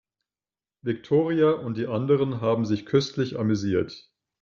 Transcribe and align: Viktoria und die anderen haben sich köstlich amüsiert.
Viktoria 0.81 1.51
und 1.59 1.77
die 1.77 1.85
anderen 1.85 2.41
haben 2.41 2.65
sich 2.65 2.87
köstlich 2.87 3.37
amüsiert. 3.37 4.11